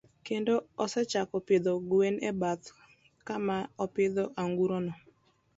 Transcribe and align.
Kendo 0.27 0.55
osechako 0.83 1.35
pidho 1.47 1.71
gwen 1.89 2.15
e 2.29 2.31
bath 2.41 2.65
kama 3.27 3.57
opidhoe 3.83 4.33
anguro 4.41 4.77
no. 4.85 4.93